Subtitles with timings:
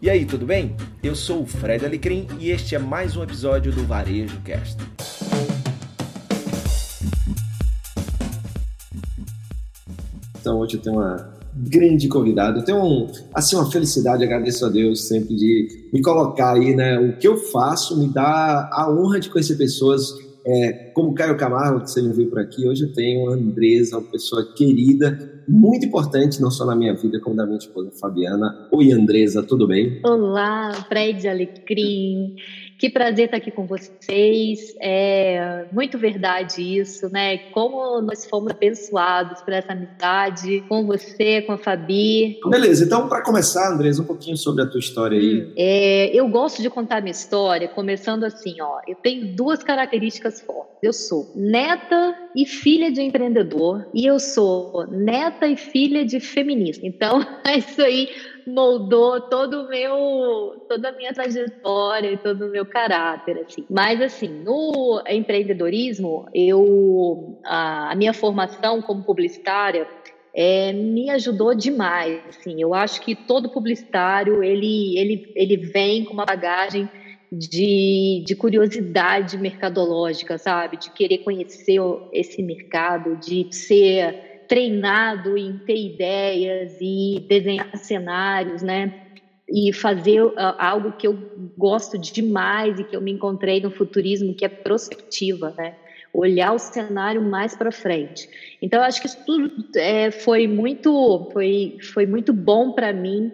[0.00, 0.76] E aí, tudo bem?
[1.02, 4.76] Eu sou o Fred Alecrim e este é mais um episódio do Varejo Cast.
[10.38, 12.58] Então hoje eu tenho uma grande convidada.
[12.58, 16.98] Eu tenho um, assim uma felicidade, agradeço a Deus sempre de me colocar aí, né?
[16.98, 20.12] O que eu faço me dá a honra de conhecer pessoas
[20.46, 22.68] é, como Caio Camargo, que você me viu por aqui.
[22.68, 27.20] Hoje eu tenho a Andresa, uma pessoa querida, muito importante, não só na minha vida,
[27.20, 28.68] como da minha esposa Fabiana.
[28.70, 30.00] Oi, Andresa, tudo bem?
[30.04, 32.36] Olá, Fred Alecrim.
[32.78, 34.74] Que prazer estar aqui com vocês.
[34.80, 37.38] É muito verdade isso, né?
[37.52, 42.38] Como nós fomos abençoados por essa amizade com você, com a Fabi.
[42.46, 45.42] Beleza, então para começar, Andresa, um pouquinho sobre a tua história aí.
[45.42, 48.80] Hum, é, eu gosto de contar minha história começando assim, ó.
[48.86, 50.76] Eu tenho duas características fortes.
[50.82, 56.86] Eu sou neta e filha de empreendedor e eu sou neta e filha de feminista.
[56.86, 58.08] Então, é isso aí
[58.46, 63.66] moldou todo o meu, toda a minha trajetória e todo o meu caráter, assim.
[63.68, 69.86] Mas, assim, no empreendedorismo, eu, a, a minha formação como publicitária
[70.34, 72.60] é, me ajudou demais, assim.
[72.60, 76.88] Eu acho que todo publicitário, ele, ele, ele vem com uma bagagem
[77.32, 80.76] de, de curiosidade mercadológica, sabe?
[80.76, 81.80] De querer conhecer
[82.12, 88.92] esse mercado, de ser treinado em ter ideias e desenhar cenários, né?
[89.48, 91.18] E fazer uh, algo que eu
[91.56, 95.74] gosto demais e que eu me encontrei no futurismo, que é prospectiva, né?
[96.12, 98.28] Olhar o cenário mais para frente.
[98.60, 103.32] Então, acho que isso tudo é, foi muito, foi, foi muito bom para mim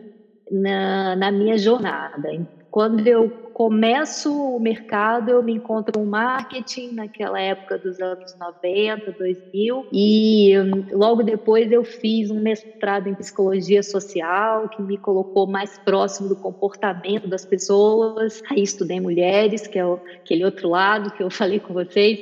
[0.50, 2.28] na, na minha jornada.
[2.70, 9.12] Quando eu começo o mercado, eu me encontro um marketing naquela época dos anos 90,
[9.12, 10.52] 2000, e
[10.92, 16.36] logo depois eu fiz um mestrado em psicologia social, que me colocou mais próximo do
[16.36, 18.42] comportamento das pessoas.
[18.50, 22.18] Aí estudei mulheres, que é aquele outro lado que eu falei com vocês.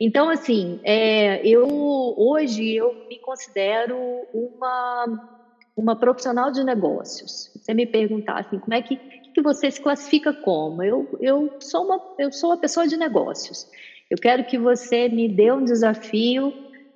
[0.00, 1.68] Então, assim, é, eu
[2.16, 3.96] hoje eu me considero
[4.32, 5.40] uma
[5.76, 7.50] uma profissional de negócios.
[7.56, 10.82] Você me perguntar assim, como é que que você se classifica como?
[10.82, 13.66] Eu, eu, sou uma, eu sou uma pessoa de negócios.
[14.10, 16.52] Eu quero que você me dê um desafio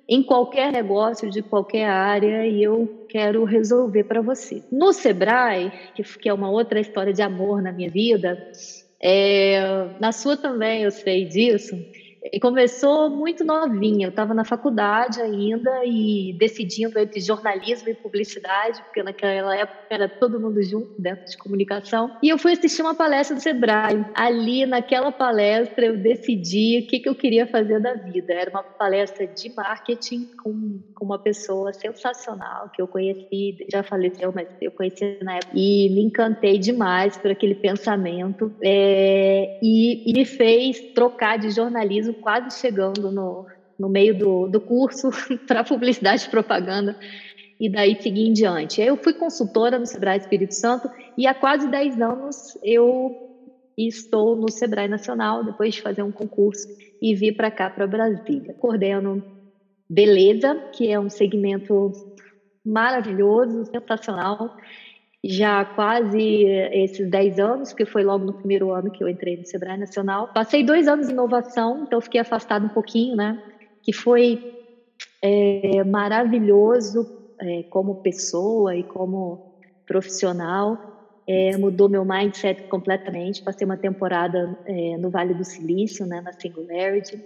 [0.07, 4.61] em qualquer negócio, de qualquer área, e eu quero resolver para você.
[4.71, 5.71] No Sebrae,
[6.21, 8.37] que, é uma outra história de amor na minha vida,
[9.01, 11.75] é, na sua também eu sei disso,
[12.31, 18.81] e começou muito novinha, eu estava na faculdade ainda e decidindo entre jornalismo e publicidade,
[18.83, 22.17] porque naquela época era todo mundo junto dentro de comunicação.
[22.23, 24.05] E eu fui assistir uma palestra do Sebrae.
[24.15, 28.33] Ali, naquela palestra, eu decidi o que, que eu queria fazer da vida.
[28.33, 34.31] Era uma palestra de marketing com, com uma pessoa sensacional que eu conheci, já faleceu,
[34.33, 35.51] mas eu conheci na época.
[35.53, 42.14] E me encantei demais por aquele pensamento é, e, e me fez trocar de jornalismo
[42.15, 43.45] quase chegando no,
[43.77, 45.09] no meio do, do curso
[45.47, 46.97] para publicidade e propaganda
[47.59, 48.81] e daí seguir em diante.
[48.81, 53.25] Eu fui consultora no Sebrae Espírito Santo e há quase 10 anos eu
[53.77, 56.67] estou no Sebrae Nacional, depois de fazer um concurso
[57.01, 58.53] e vir para cá, para Brasília.
[58.53, 59.23] Coordeno
[59.89, 61.91] Beleza, que é um segmento
[62.65, 64.57] maravilhoso, sensacional,
[65.27, 69.45] já quase esses 10 anos, que foi logo no primeiro ano que eu entrei no
[69.45, 70.29] Sebrae Nacional.
[70.33, 73.41] Passei dois anos em inovação, então fiquei afastado um pouquinho, né?
[73.81, 74.39] Que foi
[75.21, 77.07] é, maravilhoso
[77.39, 80.77] é, como pessoa e como profissional.
[81.27, 83.43] É, mudou meu mindset completamente.
[83.43, 87.19] Passei uma temporada é, no Vale do Silício, né, na Singularity.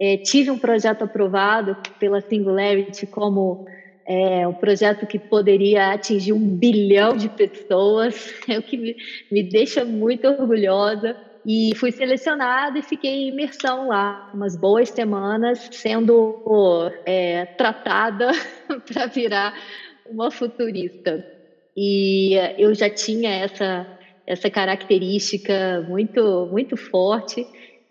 [0.00, 3.66] É, tive um projeto aprovado pela Singularity como
[4.06, 8.96] é um projeto que poderia atingir um bilhão de pessoas, é o que me,
[9.30, 11.16] me deixa muito orgulhosa.
[11.48, 18.32] E fui selecionada e fiquei em imersão lá, umas boas semanas, sendo é, tratada
[18.92, 19.54] para virar
[20.08, 21.24] uma futurista.
[21.76, 23.86] E eu já tinha essa,
[24.26, 27.46] essa característica muito, muito forte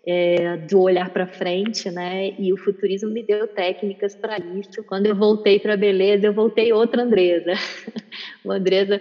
[0.06, 2.34] é, do olhar para frente, né?
[2.38, 4.84] E o futurismo me deu técnicas para isso.
[4.84, 7.52] Quando eu voltei para beleza, eu voltei outra Andresa,
[8.44, 9.00] uma Andresa,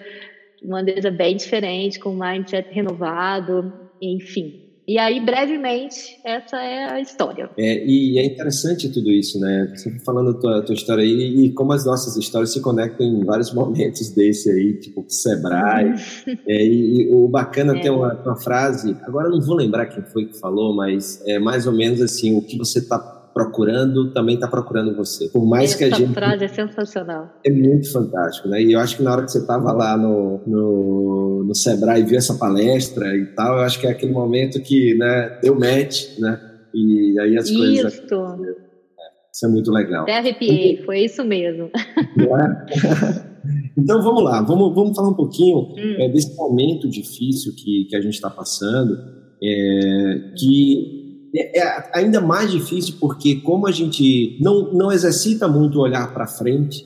[0.63, 3.71] uma Andresa bem diferente, com um mindset renovado,
[4.01, 4.64] enfim.
[4.87, 7.49] E aí, brevemente, essa é a história.
[7.57, 9.73] É, e é interessante tudo isso, né?
[9.75, 13.25] Você falando a tua, tua história aí e como as nossas histórias se conectam em
[13.25, 15.95] vários momentos desse aí, tipo Sebrae.
[16.47, 17.81] É, e, e, o bacana é.
[17.81, 21.39] tem uma, uma frase, agora eu não vou lembrar quem foi que falou, mas é
[21.39, 22.99] mais ou menos assim, o que você está
[23.35, 25.27] procurando também está procurando você.
[25.27, 26.13] Por mais Essa que a gente.
[26.13, 27.33] frase é sensacional.
[27.45, 28.63] É muito fantástico, né?
[28.63, 32.05] E eu acho que na hora que você estava lá no, no, no Sebrae e
[32.05, 36.17] viu essa palestra e tal, eu acho que é aquele momento que né, deu match,
[36.17, 36.39] né?
[36.73, 37.57] E aí as isso.
[37.57, 37.93] coisas.
[37.93, 38.55] Isso.
[39.33, 40.03] Isso é muito legal.
[40.03, 41.69] Até arrepiei, foi isso mesmo.
[42.17, 43.35] É?
[43.77, 45.95] Então vamos lá, vamos, vamos falar um pouquinho hum.
[45.99, 48.97] é, desse momento difícil que, que a gente está passando,
[49.43, 50.94] é, que
[51.35, 56.27] é, é, ainda mais difícil porque como a gente não, não exercita muito olhar para
[56.27, 56.85] frente,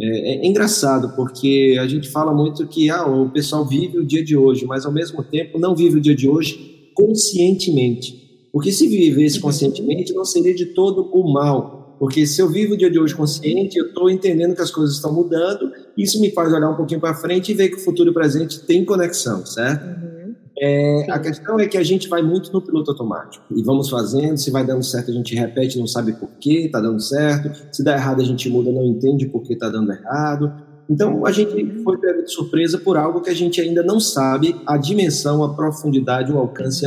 [0.00, 4.24] é, é, engraçado porque a gente fala muito que ah, o pessoal vive o dia
[4.24, 8.18] de hoje, mas ao mesmo tempo não vive o dia de hoje conscientemente.
[8.52, 9.42] Porque se vivesse uhum.
[9.42, 13.14] conscientemente, não seria de todo o mal porque se eu vivo o dia de hoje
[13.14, 16.98] consciente, eu estou entendendo que as coisas estão mudando, isso me faz olhar um pouquinho
[16.98, 19.84] para frente e ver que o futuro e o presente tem conexão, certo?
[19.84, 20.09] Uhum.
[20.62, 24.36] É, a questão é que a gente vai muito no piloto automático e vamos fazendo.
[24.36, 27.50] Se vai dando certo, a gente repete, não sabe por que está dando certo.
[27.72, 30.52] Se dá errado, a gente muda, não entende por que está dando errado.
[30.88, 31.82] Então, a gente uhum.
[31.82, 35.54] foi pego de surpresa por algo que a gente ainda não sabe a dimensão, a
[35.54, 36.84] profundidade, o alcance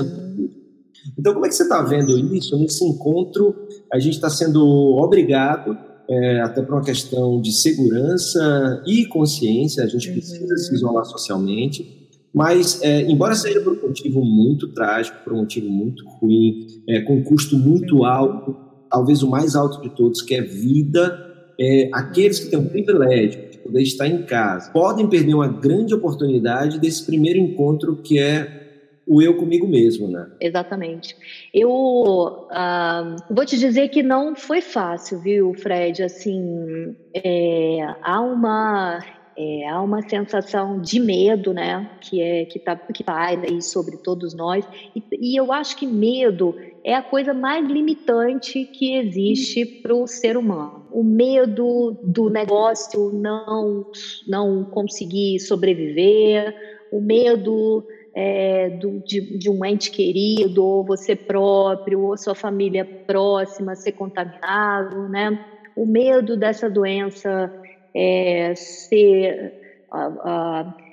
[1.18, 3.56] então, como é que você está vendo isso nesse encontro?
[3.92, 4.64] A gente está sendo
[4.98, 5.78] obrigado,
[6.10, 12.03] é, até por uma questão de segurança e consciência, a gente precisa se isolar socialmente,
[12.34, 17.02] mas, é, embora seja por um motivo muito trágico, por um motivo muito ruim, é,
[17.02, 18.56] com um custo muito alto,
[18.90, 23.52] talvez o mais alto de todos, que é vida, é, aqueles que têm o privilégio
[23.52, 28.62] de poder estar em casa podem perder uma grande oportunidade desse primeiro encontro que é
[29.06, 30.28] o eu comigo mesmo, né?
[30.40, 31.16] Exatamente.
[31.54, 36.02] Eu uh, vou te dizer que não foi fácil, viu, Fred?
[36.02, 39.04] Assim, é, há uma
[39.38, 43.98] é, há uma sensação de medo, né, que é que tá que paira aí sobre
[43.98, 44.66] todos nós.
[44.96, 50.08] E, e eu acho que medo é a coisa mais limitante que existe para o
[50.08, 50.86] ser humano.
[50.92, 53.86] O medo do negócio não
[54.28, 56.54] não conseguir sobreviver,
[56.92, 57.84] o medo
[58.16, 63.94] é, do, de, de, um ente querido, ou você próprio, ou sua família próxima ser
[63.94, 65.38] contaminado, né?
[65.76, 67.52] O medo dessa doença
[67.96, 69.54] é, ser.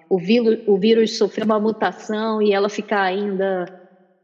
[0.08, 3.64] O, vírus, o vírus sofrer uma mutação e ela ficar ainda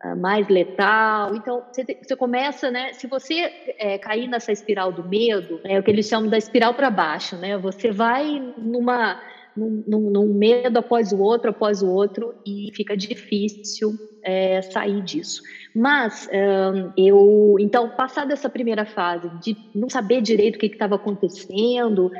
[0.00, 1.34] ah, mais letal.
[1.34, 2.92] Então, você, você, começa, né?
[2.92, 6.74] Se você é, cair nessa espiral do medo, é o que eles chamam da espiral
[6.74, 7.56] para baixo, né?
[7.58, 9.16] Você vai numa
[9.56, 15.42] num, num, medo após o outro, após o outro, e fica difícil é, sair disso.
[15.74, 20.96] Mas um, eu, então, passada essa primeira fase de não saber direito o que estava
[20.96, 22.10] acontecendo,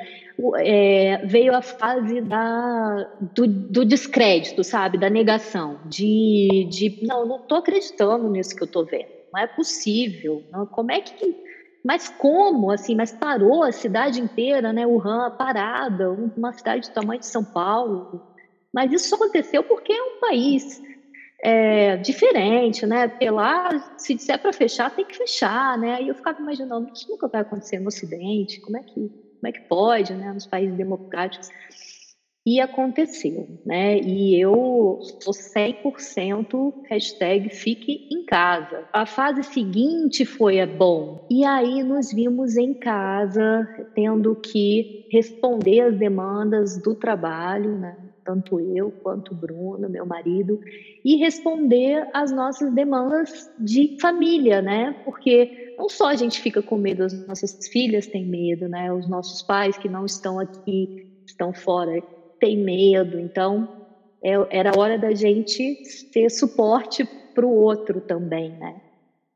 [0.58, 7.36] é, veio a fase da, do, do, descrédito, sabe, da negação, de, de não, não
[7.36, 11.45] estou acreditando nisso que eu estou vendo, não é possível, não, como é que
[11.86, 14.84] mas como, assim, mas parou a cidade inteira, né?
[14.84, 18.20] Wuhan parada, uma cidade do tamanho de São Paulo.
[18.74, 20.82] Mas isso só aconteceu porque é um país
[21.44, 23.06] é, diferente, né?
[23.06, 26.02] Porque lá, se disser para fechar, tem que fechar, né?
[26.02, 29.52] E eu ficava imaginando, isso nunca vai acontecer no Ocidente, como é que, como é
[29.52, 30.32] que pode, né?
[30.32, 31.48] Nos países democráticos.
[32.46, 33.98] E aconteceu, né?
[33.98, 38.84] E eu sou 100% hashtag fique em casa.
[38.92, 41.26] A fase seguinte foi a bom.
[41.28, 47.96] E aí nos vimos em casa, tendo que responder as demandas do trabalho, né?
[48.24, 50.60] Tanto eu quanto o Bruno, meu marido,
[51.04, 54.94] e responder às nossas demandas de família, né?
[55.04, 58.92] Porque não só a gente fica com medo, as nossas filhas têm medo, né?
[58.92, 62.00] Os nossos pais que não estão aqui, estão fora
[62.38, 63.18] tem medo.
[63.18, 63.68] Então,
[64.22, 65.76] é, era hora da gente
[66.12, 68.80] ter suporte para o outro também, né?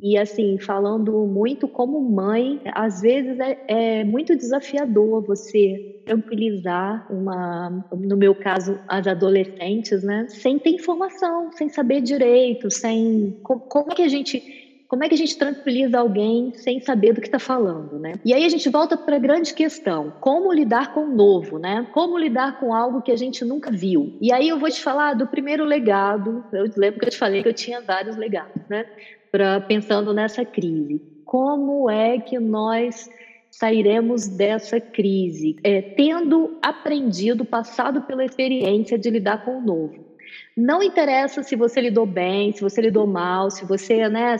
[0.02, 7.86] E assim, falando muito como mãe, às vezes é, é, muito desafiador você tranquilizar uma,
[7.92, 10.26] no meu caso, as adolescentes, né?
[10.28, 14.42] Sem ter informação, sem saber direito, sem como, como que a gente
[14.90, 18.14] como é que a gente tranquiliza alguém sem saber do que está falando, né?
[18.24, 21.86] E aí a gente volta para a grande questão: como lidar com o novo, né?
[21.92, 24.18] Como lidar com algo que a gente nunca viu?
[24.20, 26.44] E aí eu vou te falar do primeiro legado.
[26.52, 28.84] Eu lembro que eu te falei que eu tinha vários legados, né?
[29.30, 31.00] Para pensando nessa crise.
[31.24, 33.08] Como é que nós
[33.48, 40.09] sairemos dessa crise, é, tendo aprendido, passado pela experiência de lidar com o novo.
[40.56, 44.36] Não interessa se você lidou bem, se você lidou mal, se você, né,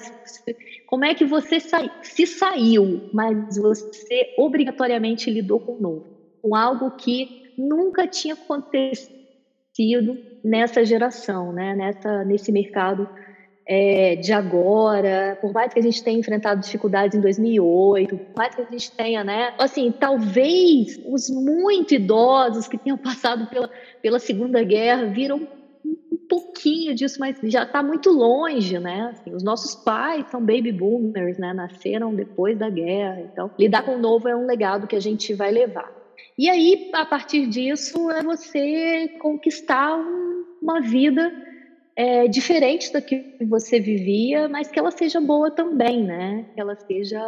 [0.87, 6.07] como é que você sai, se saiu, mas você obrigatoriamente lidou com o novo,
[6.43, 9.11] com algo que nunca tinha acontecido
[10.43, 13.09] nessa geração, né, nessa, nesse mercado
[13.73, 18.53] é, de agora, por mais que a gente tenha enfrentado dificuldades em 2008, por mais
[18.53, 19.53] que a gente tenha, né?
[19.57, 23.71] Assim, talvez os muito idosos que tenham passado pela,
[24.03, 25.47] pela Segunda Guerra viram
[26.31, 29.11] pouquinho disso, mas já está muito longe, né?
[29.11, 31.53] Assim, os nossos pais são baby boomers, né?
[31.53, 35.35] Nasceram depois da guerra, então lidar com o novo é um legado que a gente
[35.35, 35.93] vai levar.
[36.39, 41.33] E aí, a partir disso, é você conquistar um, uma vida
[41.97, 46.47] é, diferente da que você vivia, mas que ela seja boa também, né?
[46.55, 47.21] Que ela seja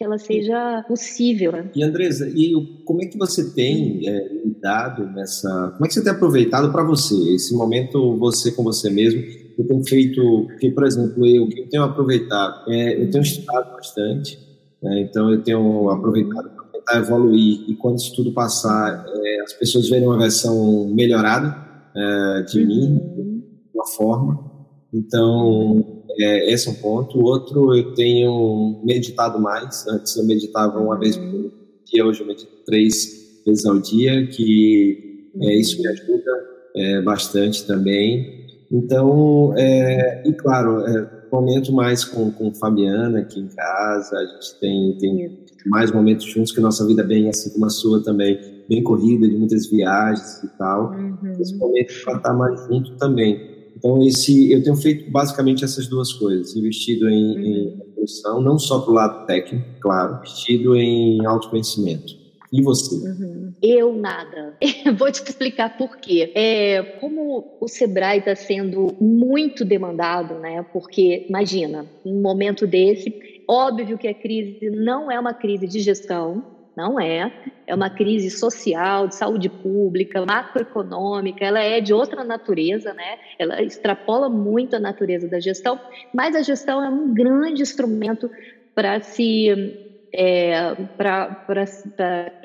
[0.00, 1.52] que ela seja possível.
[1.52, 1.70] Né?
[1.76, 2.54] E Andresa, e
[2.86, 5.72] como é que você tem é, lidado nessa?
[5.72, 9.20] Como é que você tem aproveitado para você esse momento você com você mesmo?
[9.58, 13.72] Eu tenho feito, que por exemplo eu que eu tenho aproveitado, é, eu tenho estudado
[13.72, 14.38] bastante,
[14.82, 15.02] né?
[15.02, 19.86] então eu tenho aproveitado para tentar evoluir e quando isso tudo passar, é, as pessoas
[19.90, 21.54] verem uma versão melhorada
[21.94, 22.66] é, de uhum.
[22.66, 24.50] mim uma forma.
[24.94, 27.18] Então, é, esse é um ponto.
[27.18, 29.86] O outro, eu tenho meditado mais.
[29.86, 31.52] Antes eu meditava uma vez por
[31.84, 36.30] dia, hoje eu medito três vezes ao dia, que é, isso me ajuda
[36.76, 38.46] é, bastante também.
[38.70, 44.54] Então, é, e claro, é, momento mais com, com Fabiana aqui em casa, a gente
[44.60, 48.38] tem, tem mais momentos juntos, que nossa vida é bem, assim como a sua também,
[48.68, 50.92] bem corrida, de muitas viagens e tal.
[50.92, 51.36] Uhum.
[51.40, 53.49] Esse momento para estar mais junto também.
[53.76, 57.40] Então, esse, eu tenho feito basicamente essas duas coisas: investido em, uhum.
[57.40, 62.20] em evolução, não só para o lado técnico, claro, investido em autoconhecimento.
[62.52, 62.96] E você?
[62.96, 63.52] Uhum.
[63.62, 64.56] Eu nada.
[64.98, 66.32] Vou te explicar por quê.
[66.34, 70.64] É, como o Sebrae está sendo muito demandado, né?
[70.72, 73.14] Porque, imagina, um momento desse,
[73.48, 77.32] óbvio que a crise não é uma crise de gestão, não é.
[77.66, 83.18] É uma crise social, de saúde pública, macroeconômica, ela é de outra natureza, né?
[83.38, 85.80] Ela extrapola muito a natureza da gestão,
[86.14, 88.30] mas a gestão é um grande instrumento
[88.74, 91.46] para se é, para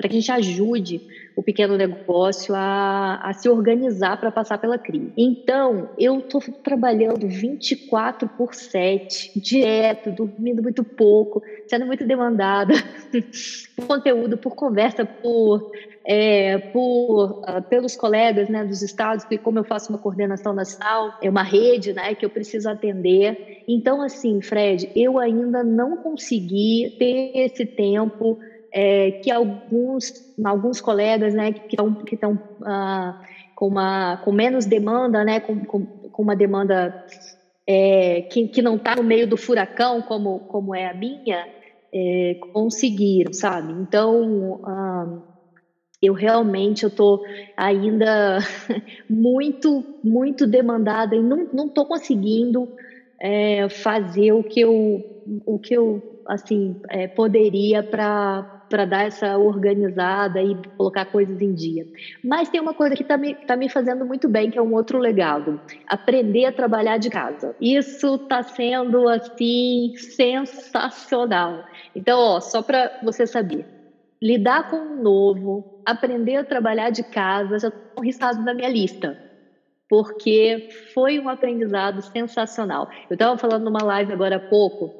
[0.02, 1.00] que a gente ajude
[1.34, 5.12] o pequeno negócio a, a se organizar para passar pela crise.
[5.16, 12.72] Então, eu estou trabalhando 24 por 7, direto, dormindo muito pouco, sendo muito demandada
[13.76, 15.70] por conteúdo, por conversa, por,
[16.08, 21.18] é, por uh, pelos colegas né, dos estados, porque como eu faço uma coordenação nacional,
[21.20, 23.64] é uma rede né, que eu preciso atender.
[23.66, 28.38] Então, assim, Fred, eu ainda não consegui ter esse tempo
[28.72, 33.20] é, que alguns, alguns colegas né, que estão que estão ah,
[33.56, 37.04] com, uma, com menos demanda, né, com, com, com uma demanda
[37.66, 41.48] é, que, que não está no meio do furacão, como, como é a minha,
[41.92, 43.72] é, conseguiram, sabe?
[43.72, 45.35] Então, ah,
[46.02, 47.20] eu realmente eu estou
[47.56, 48.38] ainda
[49.08, 52.68] muito, muito demandada e não estou conseguindo
[53.20, 55.02] é, fazer o que eu,
[55.44, 61.54] o que eu assim, é, poderia para para dar essa organizada e colocar coisas em
[61.54, 61.86] dia.
[62.22, 64.74] Mas tem uma coisa que está me, tá me fazendo muito bem, que é um
[64.74, 67.54] outro legado: aprender a trabalhar de casa.
[67.60, 71.62] Isso está sendo assim sensacional.
[71.94, 73.66] Então, ó, só para você saber,
[74.22, 79.16] lidar com o novo, aprender a trabalhar de casa, já estão listados na minha lista.
[79.88, 80.58] Porque
[80.94, 82.86] foi um aprendizado sensacional.
[83.10, 84.92] Eu estava falando numa live agora há pouco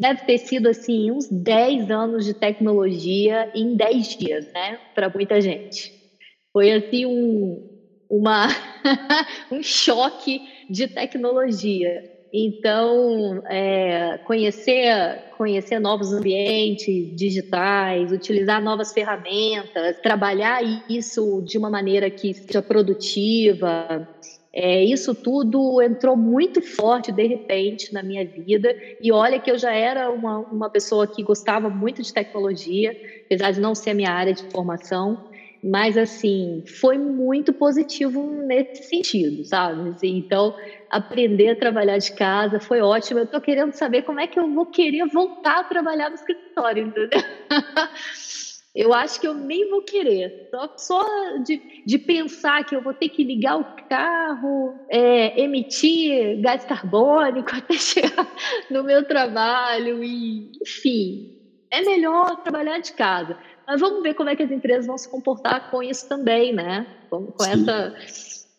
[0.00, 5.40] deve ter sido assim uns 10 anos de tecnologia em 10 dias, né, para muita
[5.40, 5.92] gente.
[6.52, 7.60] Foi assim um
[8.10, 8.48] uma
[9.50, 12.02] um choque de tecnologia.
[12.34, 22.10] Então, é, conhecer, conhecer novos ambientes digitais, utilizar novas ferramentas, trabalhar isso de uma maneira
[22.10, 23.86] que seja produtiva,
[24.54, 28.74] é, isso tudo entrou muito forte de repente na minha vida.
[29.00, 32.96] E olha que eu já era uma, uma pessoa que gostava muito de tecnologia,
[33.26, 35.18] apesar de não ser a minha área de formação.
[35.62, 39.94] Mas, assim, foi muito positivo nesse sentido, sabe?
[40.02, 40.52] Então,
[40.90, 43.20] aprender a trabalhar de casa foi ótimo.
[43.20, 46.86] Eu estou querendo saber como é que eu vou querer voltar a trabalhar no escritório,
[46.88, 47.20] entendeu?
[48.74, 50.32] Eu acho que eu nem vou querer.
[50.50, 51.04] Só, só
[51.44, 57.50] de, de pensar que eu vou ter que ligar o carro, é, emitir gás carbônico
[57.54, 58.26] até chegar
[58.70, 61.38] no meu trabalho, e, enfim,
[61.70, 63.36] é melhor trabalhar de casa.
[63.66, 66.86] Mas vamos ver como é que as empresas vão se comportar com isso também, né?
[67.08, 67.94] Com, com essa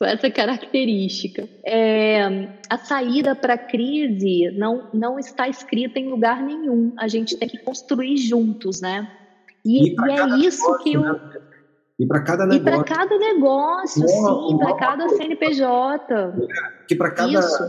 [0.04, 1.48] com essa característica.
[1.66, 6.94] É, a saída para a crise não, não está escrita em lugar nenhum.
[6.98, 9.10] A gente tem que construir juntos, né?
[9.66, 11.02] E, e, e é isso negócio, que eu.
[11.02, 11.20] Né?
[12.00, 12.62] E para cada negócio.
[12.62, 16.34] E para cada negócio, sim, para cada CNPJ.
[16.88, 17.40] Que para cada.
[17.40, 17.64] Isso.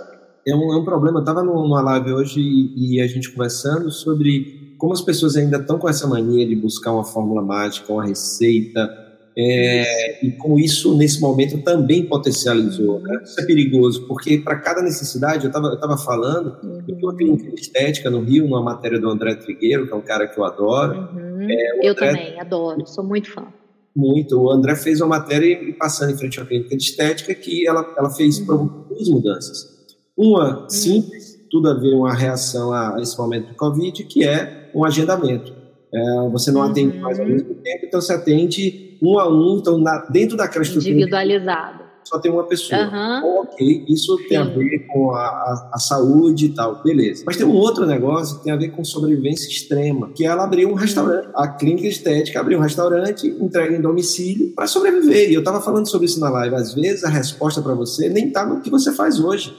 [0.48, 1.18] é um, é um problema.
[1.18, 5.58] Eu estava numa live hoje e, e, a gente conversando sobre como as pessoas ainda
[5.58, 9.04] estão com essa mania de buscar uma fórmula mágica, uma receita,
[9.36, 13.00] é, e como isso, nesse momento, também potencializou.
[13.00, 13.20] Né?
[13.24, 16.76] Isso é perigoso, porque para cada necessidade, eu estava falando, uhum.
[16.76, 19.96] eu tenho uma clínica de estética no Rio, numa matéria do André Trigueiro, que é
[19.96, 21.08] um cara que eu adoro.
[21.12, 21.50] Uhum.
[21.50, 23.46] É, eu André, também, adoro, sou muito fã.
[23.94, 24.40] Muito.
[24.40, 27.92] O André fez uma matéria e passando em frente à clínica de estética que ela,
[27.96, 28.84] ela fez uhum.
[28.88, 29.74] duas mudanças.
[30.16, 30.70] Uma uhum.
[30.70, 35.52] simples, tudo a ver uma reação a esse momento do Covid, que é um agendamento.
[35.94, 36.70] É, você não uhum.
[36.70, 40.64] atende mais ao mesmo tempo, então você atende um a um, então na, dentro daquela
[40.64, 40.92] estrutura.
[40.92, 41.84] Individualizado.
[42.04, 42.82] Só tem uma pessoa.
[42.82, 43.40] Uhum.
[43.40, 44.28] Ok, isso Sim.
[44.28, 47.22] tem a ver com a, a, a, saúde e tal, beleza.
[47.24, 50.44] Mas tem um outro negócio que tem a ver com sobrevivência extrema, que é ela
[50.44, 51.28] abriu um restaurante.
[51.34, 55.30] A clínica estética abriu um restaurante, entrega em domicílio para sobreviver.
[55.30, 56.54] E eu estava falando sobre isso na live.
[56.56, 59.56] Às vezes a resposta para você nem está no que você faz hoje.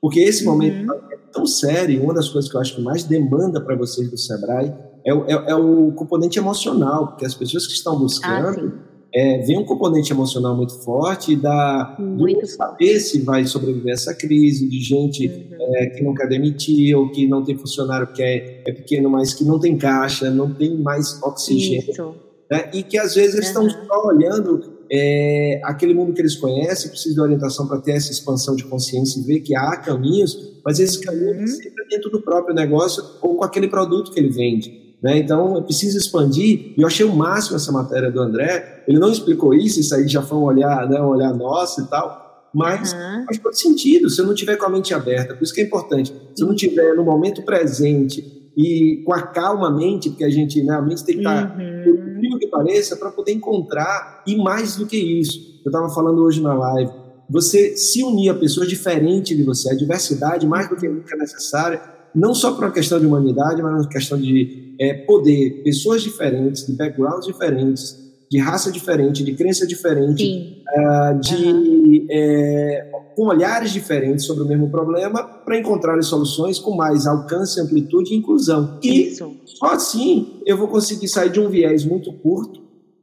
[0.00, 1.15] Porque esse momento uhum.
[1.32, 4.72] Tão sério, uma das coisas que eu acho que mais demanda para vocês do Sebrae
[5.04, 9.56] é, é, é, o componente emocional, porque as pessoas que estão buscando ah, é, vem
[9.56, 14.80] um componente emocional muito forte da muito do saber se vai sobreviver essa crise, de
[14.80, 15.76] gente uhum.
[15.76, 19.32] é, que não quer demitir, ou que não tem funcionário que é, é pequeno, mas
[19.32, 22.16] que não tem caixa, não tem mais oxigênio.
[22.50, 22.70] Né?
[22.74, 23.66] E que às vezes eles uhum.
[23.68, 28.10] estão só olhando é, aquele mundo que eles conhecem, precisa de orientação para ter essa
[28.10, 31.46] expansão de consciência e ver que há caminhos, mas esse caminho uhum.
[31.46, 34.96] sempre dentro do próprio negócio ou com aquele produto que ele vende.
[35.02, 35.18] Né?
[35.18, 36.74] Então, precisa expandir.
[36.76, 38.84] E eu achei o máximo essa matéria do André.
[38.88, 41.84] Ele não explicou isso, isso aí já foi um olhar, né, um olhar nosso e
[41.86, 42.24] tal.
[42.54, 43.24] Mas uhum.
[43.26, 45.34] faz todo sentido se eu não tiver com a mente aberta.
[45.34, 46.12] Por isso que é importante.
[46.34, 50.62] Se eu não tiver no momento presente e com a calma mente, porque a gente,
[50.62, 52.38] né, a mente tem que estar, uhum.
[52.38, 54.22] que pareça, para poder encontrar.
[54.26, 56.90] E mais do que isso, eu estava falando hoje na live,
[57.28, 61.18] você se unir a pessoas diferentes de você, a diversidade mais do que nunca é
[61.18, 61.82] necessária,
[62.14, 66.66] não só por uma questão de humanidade, mas uma questão de é, poder pessoas diferentes,
[66.66, 72.06] de backgrounds diferentes, de raça diferente, de crença diferente, uh, de uhum.
[72.10, 78.12] é, com olhares diferentes sobre o mesmo problema para encontrar soluções com mais alcance, amplitude
[78.12, 78.78] e inclusão.
[78.82, 79.32] E Isso.
[79.44, 82.60] só assim eu vou conseguir sair de um viés muito curto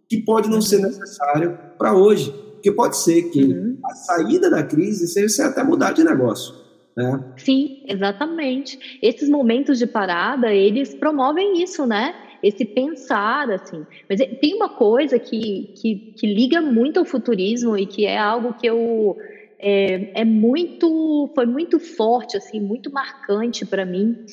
[0.09, 0.61] que pode não uhum.
[0.61, 3.77] ser necessário para hoje, porque pode ser que uhum.
[3.83, 6.53] a saída da crise seja até mudar de negócio.
[6.95, 7.33] Né?
[7.37, 8.99] Sim, exatamente.
[9.01, 12.13] Esses momentos de parada, eles promovem isso, né?
[12.43, 13.85] Esse pensar, assim.
[14.09, 18.17] Mas é, tem uma coisa que, que, que liga muito ao futurismo e que é
[18.17, 19.17] algo que eu
[19.57, 24.25] é, é muito, foi muito forte, assim, muito marcante para mim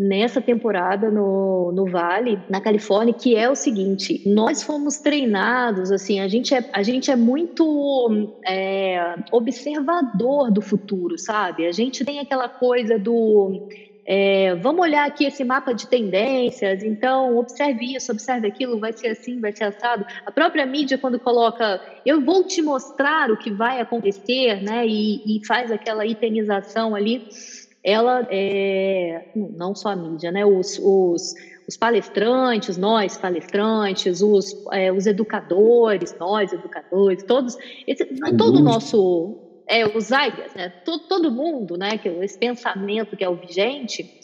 [0.00, 6.20] nessa temporada no, no Vale, na Califórnia, que é o seguinte: nós fomos treinados, assim,
[6.20, 11.66] a gente é, a gente é muito é, observador do futuro, sabe?
[11.66, 13.68] A gente tem aquela coisa do.
[14.12, 19.10] É, vamos olhar aqui esse mapa de tendências, então observe isso, observe aquilo, vai ser
[19.10, 20.04] assim, vai ser assado.
[20.26, 25.22] A própria mídia, quando coloca, eu vou te mostrar o que vai acontecer, né, e,
[25.24, 27.28] e faz aquela itemização ali,
[27.84, 31.32] ela é, não só a mídia, né, os, os,
[31.68, 38.04] os palestrantes, nós palestrantes, os, é, os educadores, nós educadores, todos, esse,
[38.36, 39.38] todo o nosso,
[39.70, 44.20] é, os Zaigas, né, todo, todo mundo, né, que esse pensamento que é o vigente,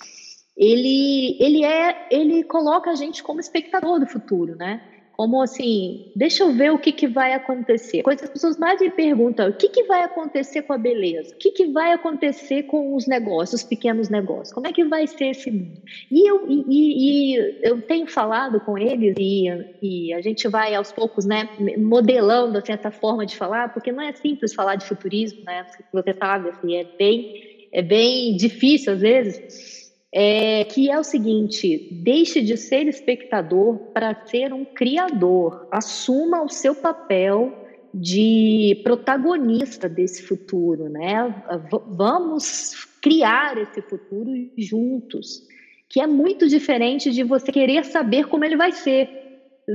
[0.57, 4.83] ele, ele é, ele coloca a gente como espectador do futuro, né,
[5.17, 8.03] como assim, deixa eu ver o que, que vai acontecer.
[8.03, 11.31] Coisa que as pessoas mais me perguntam: o que, que vai acontecer com a beleza?
[11.35, 14.53] O que, que vai acontecer com os negócios, os pequenos negócios?
[14.53, 15.81] Como é que vai ser esse mundo?
[16.11, 19.47] E eu, e, e eu tenho falado com eles e,
[19.81, 21.49] e, a gente vai aos poucos né,
[21.79, 25.65] modelando assim, essa forma de falar, porque não é simples falar de futurismo, né?
[25.93, 27.27] Você sabe, assim, é bem,
[27.73, 29.86] é bem difícil às vezes
[30.19, 35.69] é, que é o seguinte: deixe de ser espectador para ser um criador.
[35.71, 37.53] Assuma o seu papel
[37.93, 41.45] de protagonista desse futuro, né?
[41.71, 45.43] V vamos criar esse futuro juntos,
[45.87, 49.11] que é muito diferente de você querer saber como ele vai ser.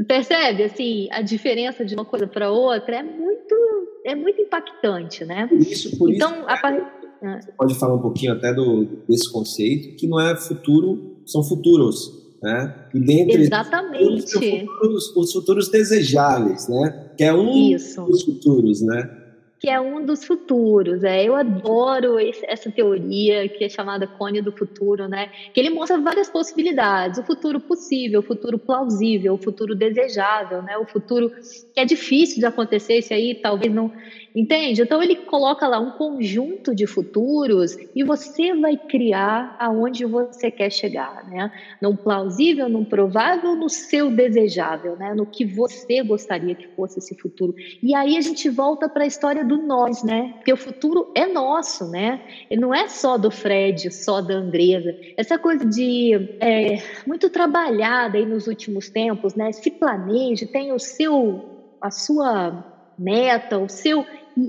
[0.08, 3.56] Percebe assim a diferença de uma coisa para outra é muito
[4.04, 5.45] é muito impactante, né?
[5.45, 7.00] Por isso, por então, isso, a...
[7.21, 7.41] É.
[7.41, 12.19] Você pode falar um pouquinho até do, desse conceito, que não é futuro, são futuros.
[12.41, 12.88] Né?
[12.93, 14.03] E dentre Exatamente.
[14.03, 17.12] Os futuros, os futuros desejáveis, né?
[17.15, 18.03] Que é um Isso.
[18.03, 19.21] dos futuros, né?
[19.62, 21.03] que é um dos futuros.
[21.03, 25.29] É, eu adoro esse, essa teoria que é chamada cone do futuro, né?
[25.53, 30.75] Que ele mostra várias possibilidades: o futuro possível, o futuro plausível, o futuro desejável, né?
[30.79, 33.93] O futuro que é difícil de acontecer, esse aí talvez não
[34.34, 34.82] Entende?
[34.82, 40.72] Então ele coloca lá um conjunto de futuros e você vai criar aonde você quer
[40.72, 41.52] chegar, né?
[41.82, 45.13] No plausível, no provável, no seu desejável, né?
[45.13, 47.54] No que você gostaria que fosse esse futuro.
[47.84, 50.34] E aí a gente volta para a história do nós, né?
[50.38, 52.22] Porque o futuro é nosso, né?
[52.50, 54.96] Ele não é só do Fred, só da Andresa.
[55.17, 59.52] Essa coisa de é, muito trabalhada aí nos últimos tempos, né?
[59.52, 61.50] Se planeje, tenha o seu
[61.82, 62.63] a sua
[62.98, 64.06] meta, o seu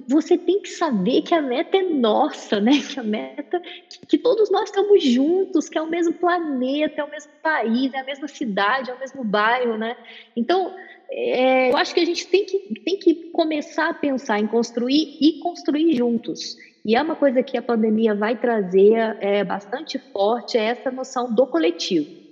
[0.08, 2.72] você tem que saber que a meta é nossa, né?
[2.80, 7.04] Que a meta, que, que, todos nós estamos juntos, que é o mesmo planeta, é
[7.04, 9.96] o mesmo país, é a mesma cidade, é o mesmo bairro, né?
[10.36, 10.74] Então,
[11.10, 15.18] é, eu acho que a gente tem que, tem que começar a pensar em construir
[15.20, 16.56] e construir juntos.
[16.84, 21.32] E é uma coisa que a pandemia vai trazer é, bastante forte, é essa noção
[21.32, 22.22] do coletivo.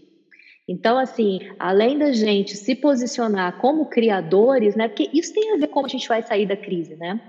[0.71, 4.87] Então, assim, além da gente se posicionar como criadores, né?
[4.87, 7.21] Porque isso tem a ver com como a gente vai sair da crise, né?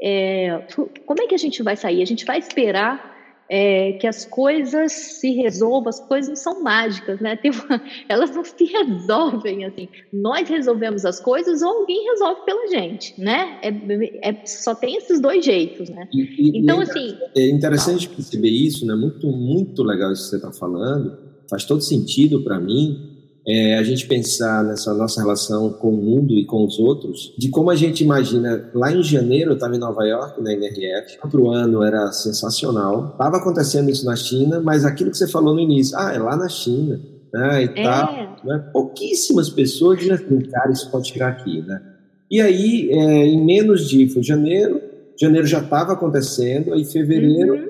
[0.00, 0.66] É,
[1.06, 2.02] como é que a gente vai sair?
[2.02, 3.16] A gente vai esperar
[3.48, 7.38] é, que as coisas se resolvam, as coisas não são mágicas, né?
[7.46, 9.88] Uma, elas não se resolvem assim.
[10.12, 13.58] Nós resolvemos as coisas ou alguém resolve pela gente, né?
[13.62, 16.08] É, é só tem esses dois jeitos, né?
[16.12, 17.16] E, e, então, é assim.
[17.36, 18.94] É interessante perceber isso, né?
[18.94, 23.15] Muito, muito legal isso que você está falando faz todo sentido para mim
[23.46, 27.48] é, a gente pensar nessa nossa relação com o mundo e com os outros, de
[27.48, 28.68] como a gente imagina.
[28.74, 33.10] Lá em janeiro, eu estava em Nova York, na NRF, o ano era sensacional.
[33.12, 36.36] Estava acontecendo isso na China, mas aquilo que você falou no início, ah, é lá
[36.36, 37.00] na China,
[37.32, 37.82] né, e é.
[37.84, 38.36] tal.
[38.44, 38.68] Né?
[38.72, 41.80] Pouquíssimas pessoas dizem assim, cara, isso pode chegar aqui, né?
[42.28, 44.80] E aí, é, em menos de, foi janeiro,
[45.20, 47.68] janeiro já estava acontecendo, aí fevereiro, uhum.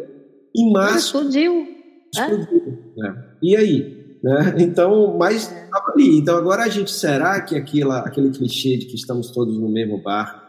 [0.57, 1.19] em março...
[1.19, 1.67] Explodiu.
[2.15, 3.25] Explodiu, né?
[3.43, 3.96] E aí?
[4.23, 4.57] Né?
[4.59, 6.19] Então, mas estava ali.
[6.19, 10.03] Então, agora a gente, será que aquela, aquele clichê de que estamos todos no mesmo
[10.03, 10.45] bar,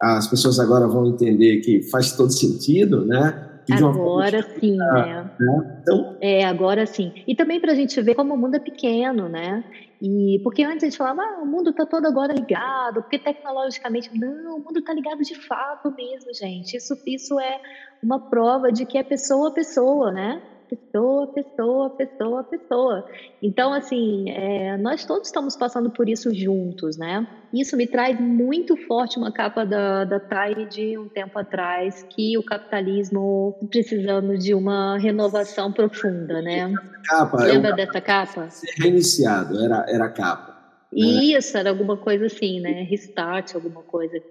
[0.00, 3.46] as pessoas agora vão entender que faz todo sentido, né?
[3.72, 5.30] Agora sim, né?
[5.38, 5.78] né?
[5.82, 6.16] Então...
[6.20, 7.12] É, agora sim.
[7.26, 9.62] E também para a gente ver como o mundo é pequeno, né?
[10.02, 14.10] E porque antes a gente falava, ah, o mundo está todo agora ligado, porque tecnologicamente.
[14.18, 16.76] Não, o mundo está ligado de fato mesmo, gente.
[16.76, 17.60] Isso, isso é
[18.02, 20.42] uma prova de que é pessoa a pessoa, né?
[20.70, 23.04] Pessoa, pessoa, pessoa, pessoa.
[23.42, 27.26] Então, assim, é, nós todos estamos passando por isso juntos, né?
[27.52, 32.38] Isso me traz muito forte uma capa da, da Tide de um tempo atrás, que
[32.38, 36.72] o capitalismo precisando de uma renovação profunda, né?
[37.06, 38.48] Capa, Lembra é dessa capa?
[38.50, 40.59] Ser reiniciado, era, era a capa.
[40.92, 42.82] Isso, era alguma coisa assim, né?
[42.82, 44.22] Restart, alguma coisa, é.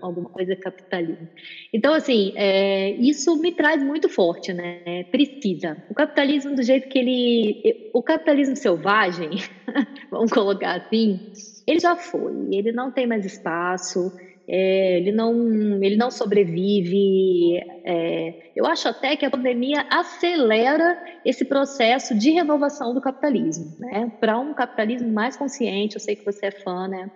[0.00, 1.28] alguma coisa capitalismo.
[1.72, 5.04] Então, assim, é, isso me traz muito forte, né?
[5.10, 5.76] Precisa.
[5.90, 7.90] O capitalismo do jeito que ele...
[7.92, 9.30] O capitalismo selvagem,
[10.10, 11.18] vamos colocar assim,
[11.66, 12.32] ele já foi.
[12.52, 14.12] Ele não tem mais espaço,
[14.46, 17.56] é, ele, não, ele não sobrevive.
[17.84, 24.12] É, eu acho até que a pandemia acelera esse processo de renovação do capitalismo, né?
[24.20, 27.10] Para um capitalismo mais consciente, eu sei que você é fã, né?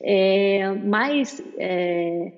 [0.00, 2.32] É, mais, é,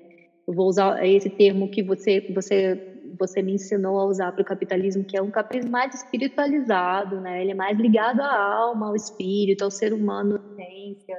[0.47, 4.45] eu vou usar esse termo que você, você, você me ensinou a usar para o
[4.45, 7.41] capitalismo, que é um capitalismo mais espiritualizado, né?
[7.41, 11.17] Ele é mais ligado à alma, ao espírito, ao ser humano, essência.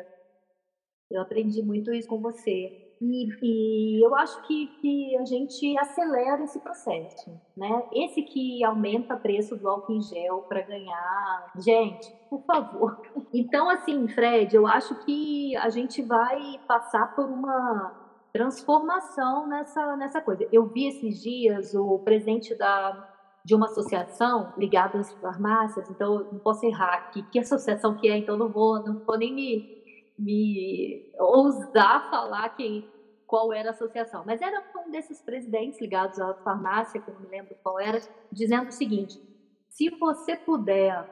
[1.11, 2.92] Eu aprendi muito isso com você.
[3.03, 7.83] E, e, eu acho que, que a gente acelera esse processo, né?
[7.93, 11.53] Esse que aumenta o preço do álcool em gel para ganhar.
[11.59, 13.03] Gente, por favor.
[13.35, 17.91] Então, assim, Fred, eu acho que a gente vai passar por uma
[18.31, 20.47] transformação nessa, nessa coisa.
[20.53, 23.09] Eu vi esses dias o presidente da,
[23.43, 27.23] de uma associação ligada às farmácias, então não posso errar aqui.
[27.23, 29.82] Que associação que é, então não vou, não vou nem me
[30.23, 32.89] me ousar falar quem,
[33.27, 34.23] qual era a associação.
[34.25, 38.01] Mas era um desses presidentes ligados à farmácia, que eu não me lembro qual era,
[38.31, 39.21] dizendo o seguinte:
[39.69, 41.05] se você puder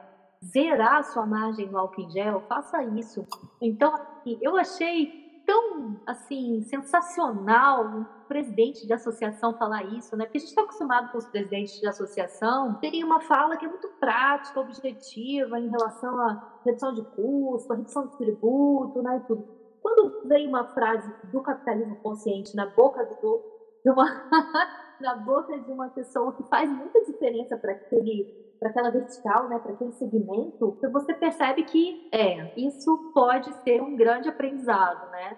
[0.43, 3.27] zerar a sua margem no álcool em gel, faça isso.
[3.61, 5.20] Então, assim, eu achei
[6.05, 10.25] assim sensacional um presidente de associação falar isso, né?
[10.25, 13.69] Porque a gente está acostumado com os presidentes de associação teria uma fala que é
[13.69, 19.23] muito prática, objetiva em relação à redução de custo, redução de tributo, né?
[19.27, 19.47] Tudo.
[19.81, 23.43] Quando vem uma frase do capitalismo consciente na boca do,
[23.83, 24.05] de uma
[25.01, 29.57] na boca de uma pessoa que faz muita diferença para aquele para aquela vertical, né,
[29.57, 35.35] para aquele segmento, você percebe que é, isso pode ser um grande aprendizado, né?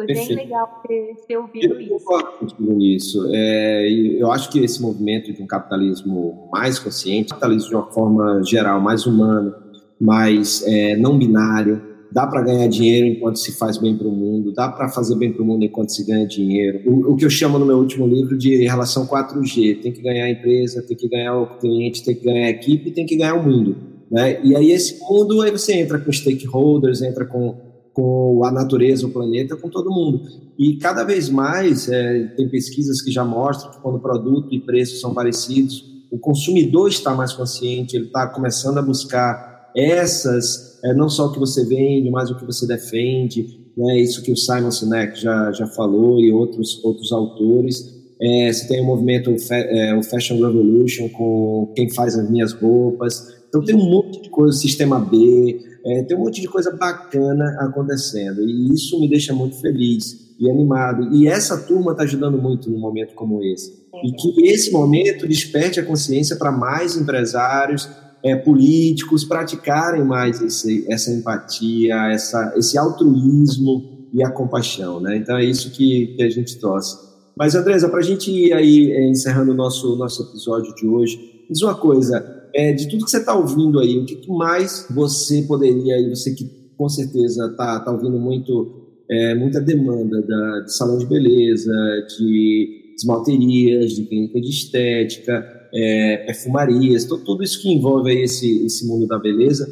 [0.00, 0.28] Foi Perfeito.
[0.28, 2.56] bem legal ter, ter ouvido eu isso.
[2.58, 3.28] nisso.
[3.34, 3.86] É,
[4.18, 8.80] eu acho que esse movimento de um capitalismo mais consciente, capitalismo de uma forma geral
[8.80, 9.54] mais humano,
[10.00, 14.52] mais é, não binário, Dá para ganhar dinheiro enquanto se faz bem para o mundo,
[14.52, 16.80] dá para fazer bem para o mundo enquanto se ganha dinheiro.
[16.84, 20.24] O, o, que eu chamo no meu último livro de relação 4G: tem que ganhar
[20.24, 23.34] a empresa, tem que ganhar o cliente, tem que ganhar a equipe, tem que ganhar
[23.34, 23.76] o mundo.
[24.10, 24.40] Né?
[24.42, 27.56] E aí, esse mundo, aí você entra com stakeholders, entra com,
[27.92, 30.22] com a natureza, o planeta, com todo mundo.
[30.58, 35.00] E cada vez mais, é, tem pesquisas que já mostram que quando produto e preço
[35.00, 41.08] são parecidos, o consumidor está mais consciente, ele está começando a buscar essas, é, não
[41.08, 44.70] só o que você vende, mas o que você defende, né, isso que o Simon
[44.70, 47.98] Sinek já, já falou e outros, outros autores.
[48.20, 53.40] É, você tem o movimento, é, o Fashion Revolution, com quem faz as minhas roupas.
[53.48, 57.56] Então tem um monte de coisa, Sistema B, é, tem um monte de coisa bacana
[57.60, 58.42] acontecendo.
[58.42, 61.14] E isso me deixa muito feliz e animado.
[61.14, 63.80] E essa turma está ajudando muito num momento como esse.
[64.04, 67.88] E que esse momento desperte a consciência para mais empresários,
[68.22, 75.00] é, políticos praticarem mais esse, essa empatia, essa, esse altruísmo e a compaixão.
[75.00, 75.16] Né?
[75.16, 77.10] Então é isso que, que a gente torce.
[77.36, 81.44] Mas, Andresa, para a gente ir aí é, encerrando o nosso, nosso episódio de hoje,
[81.48, 84.86] diz uma coisa, é, de tudo que você está ouvindo aí, o que, que mais
[84.90, 86.44] você poderia, aí, você que
[86.76, 91.72] com certeza está tá ouvindo muito é, muita demanda da, de salão de beleza,
[92.16, 98.86] de esmalterias, de clínica de estética, é, perfumarias, to, tudo isso que envolve esse, esse
[98.86, 99.66] mundo da beleza.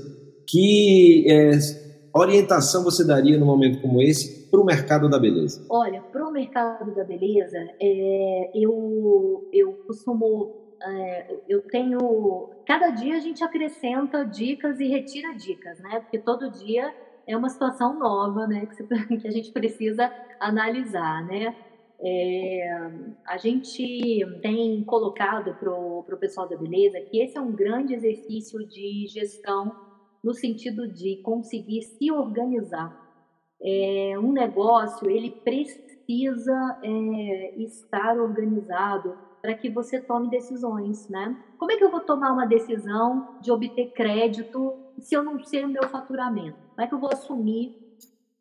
[0.47, 1.53] Que é,
[2.12, 5.64] orientação você daria num momento como esse para o mercado da beleza?
[5.71, 12.51] Olha, para o mercado da beleza, é, eu, eu costumo é, eu tenho.
[12.67, 16.01] Cada dia a gente acrescenta dicas e retira dicas, né?
[16.01, 16.95] Porque todo dia
[17.27, 18.83] é uma situação nova, né, que,
[19.19, 20.11] que a gente precisa
[20.41, 21.55] analisar, né?
[22.01, 22.91] É,
[23.27, 28.64] a gente tem colocado para o pessoal da beleza que esse é um grande exercício
[28.69, 29.75] de gestão
[30.23, 32.97] no sentido de conseguir se organizar.
[33.61, 41.37] É, um negócio ele precisa é, estar organizado para que você tome decisões, né?
[41.59, 45.64] Como é que eu vou tomar uma decisão de obter crédito se eu não sei
[45.64, 46.59] o meu faturamento?
[46.70, 47.77] Como é que eu vou assumir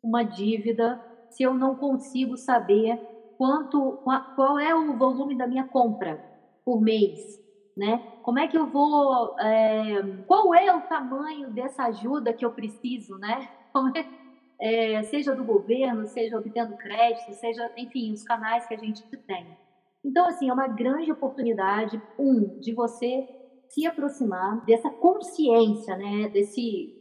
[0.02, 2.98] uma dívida se eu não consigo saber
[3.36, 3.98] quanto,
[4.34, 6.22] qual é o volume da minha compra
[6.64, 7.38] por mês?
[7.76, 8.02] Né?
[8.22, 13.16] Como é que eu vou, é, qual é o tamanho dessa ajuda que eu preciso,
[13.18, 13.48] né?
[14.60, 19.04] É, é, seja do governo, seja obtendo crédito, seja, enfim, os canais que a gente
[19.18, 19.56] tem.
[20.04, 23.26] Então, assim, é uma grande oportunidade, um, de você
[23.68, 26.94] se aproximar dessa consciência, né, desse,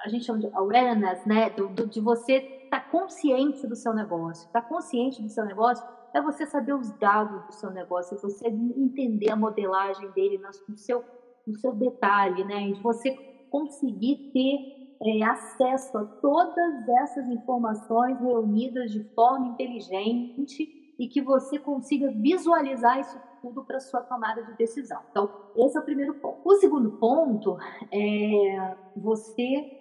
[0.00, 3.94] a gente chama de awareness, né, do, do de você estar tá consciente do seu
[3.94, 4.46] negócio.
[4.46, 8.20] Estar tá consciente do seu negócio é você saber os dados do seu negócio, é
[8.20, 11.04] você entender a modelagem dele no seu,
[11.46, 13.10] no seu detalhe, né, de você
[13.50, 21.58] conseguir ter é, acesso a todas essas informações reunidas de forma inteligente e que você
[21.58, 25.00] consiga visualizar isso tudo para sua tomada de decisão.
[25.10, 26.40] Então, esse é o primeiro ponto.
[26.44, 27.56] O segundo ponto
[27.92, 29.78] é você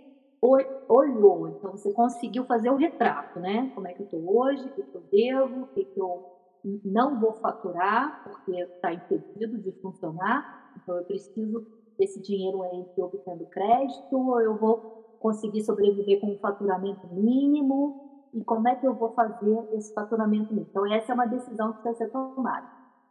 [0.88, 3.72] olhou, então você conseguiu fazer o retrato, né?
[3.74, 6.38] Como é que eu estou hoje, o que eu devo, o que eu
[6.86, 11.66] não vou faturar, porque está impedido de funcionar, então eu preciso
[11.98, 18.44] desse dinheiro entre obtendo crédito, ou eu vou conseguir sobreviver com um faturamento mínimo, e
[18.44, 20.54] como é que eu vou fazer esse faturamento.
[20.54, 22.68] Então, essa é uma decisão que precisa ser tomada.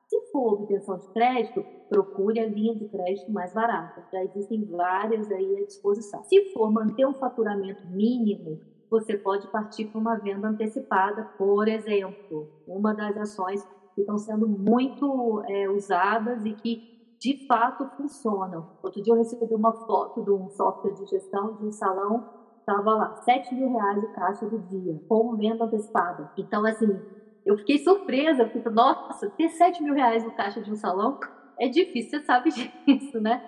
[0.09, 4.05] Se for obtenção de crédito, procure a linha de crédito mais barata.
[4.13, 6.23] Já existem várias aí à disposição.
[6.25, 12.49] Se for manter um faturamento mínimo, você pode partir para uma venda antecipada, por exemplo.
[12.69, 18.69] Uma das ações que estão sendo muito é, usadas e que de fato funcionam.
[18.83, 22.36] Outro dia eu recebi uma foto de um software de gestão de um salão
[22.67, 26.29] Tava lá, 7 mil reais o caixa do dia, com venda antecipada.
[26.37, 27.01] Então, assim,
[27.45, 31.17] eu fiquei surpresa, porque, nossa, ter 7 mil reais no caixa de um salão
[31.61, 32.51] é difícil, você sabe
[32.87, 33.41] disso, né?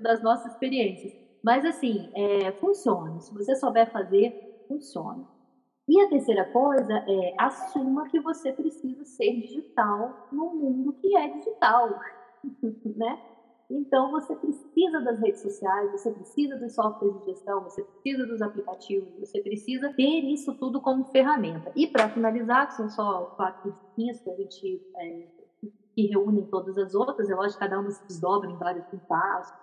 [0.00, 1.12] Das nossas experiências.
[1.42, 3.18] Mas, assim, é, funciona.
[3.20, 4.34] Se você souber fazer,
[4.68, 5.24] funciona.
[5.88, 11.28] E a terceira coisa é assuma que você precisa ser digital num mundo que é
[11.28, 11.88] digital,
[12.96, 13.18] né?
[13.70, 18.42] Então, você precisa das redes sociais, você precisa dos softwares de gestão, você precisa dos
[18.42, 21.70] aplicativos, você precisa ter isso tudo como ferramenta.
[21.76, 25.26] E para finalizar, que são só quatro diquinhas que a gente é,
[25.94, 29.54] que reúnem todas as outras, é lógico que cada uma se desdobra em vários passos,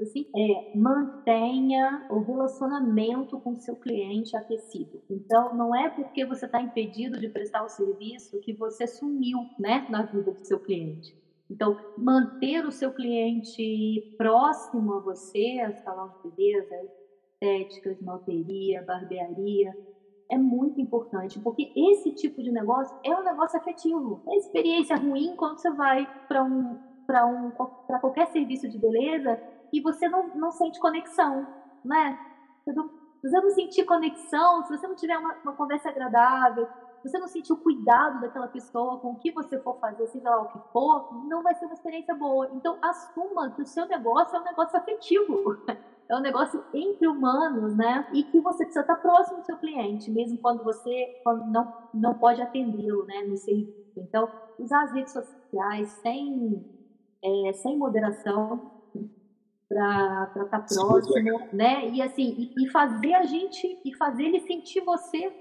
[0.00, 5.00] assim, é mantenha o relacionamento com seu cliente aquecido.
[5.08, 9.86] Então, não é porque você está impedido de prestar o serviço que você sumiu né,
[9.88, 11.25] na vida do seu cliente.
[11.50, 16.74] Então, manter o seu cliente próximo a você, salão de beleza,
[17.34, 19.72] estética, esmalteria, barbearia,
[20.28, 24.22] é muito importante, porque esse tipo de negócio é um negócio afetivo.
[24.28, 27.50] É experiência ruim quando você vai para um, um,
[28.00, 29.40] qualquer serviço de beleza
[29.72, 31.46] e você não, não sente conexão,
[31.84, 32.18] né?
[32.64, 32.90] Você não,
[33.22, 37.28] você não sentir conexão, se você não tiver uma, uma conversa agradável, se você não
[37.28, 40.58] sentir o cuidado daquela pessoa com o que você for fazer, seja lá o que
[40.72, 42.50] for, não vai ser uma experiência boa.
[42.54, 45.56] Então, assuma que o seu negócio é um negócio afetivo.
[46.08, 48.08] é um negócio entre humanos, né?
[48.12, 52.14] E que você precisa estar próximo do seu cliente, mesmo quando você quando não, não
[52.14, 53.22] pode atendê-lo, né?
[53.22, 53.74] No serviço.
[53.96, 56.64] Então, usar as redes sociais sem,
[57.22, 58.70] é, sem moderação
[59.68, 61.88] para estar tá próximo, né?
[61.88, 65.32] E assim, e, e, fazer a gente, e fazer ele sentir você.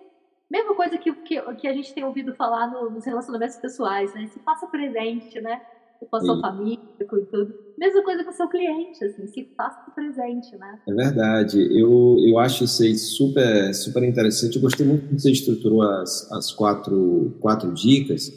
[0.50, 4.28] Mesma coisa que, que, que a gente tem ouvido falar no, nos relacionamentos pessoais, né?
[4.28, 5.62] Se faça presente, né?
[6.10, 6.80] com a sua família,
[7.10, 7.54] com tudo.
[7.78, 10.80] Mesma coisa com o seu cliente, assim, se faça presente, né?
[10.88, 11.60] É verdade.
[11.78, 14.56] Eu, eu acho isso aí super, super interessante.
[14.56, 18.32] Eu gostei muito que você estruturou as, as quatro, quatro dicas,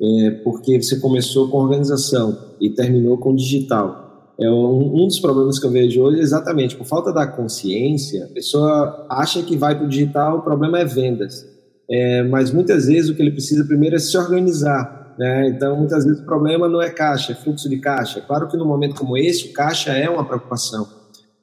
[0.00, 4.03] é, porque você começou com organização e terminou com digital.
[4.38, 8.28] É um, dos problemas que eu vejo hoje é exatamente por falta da consciência, a
[8.28, 11.46] pessoa acha que vai para o digital, o problema é vendas.
[11.88, 15.48] É, mas muitas vezes o que ele precisa primeiro é se organizar né?
[15.48, 18.20] Então, muitas vezes o problema não é caixa, é fluxo de caixa.
[18.20, 20.86] Claro que num momento como esse, o caixa é uma preocupação,